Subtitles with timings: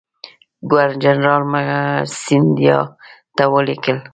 [0.69, 1.51] ګورنرجنرال
[2.21, 2.79] سیندهیا
[3.35, 3.97] ته ولیکل.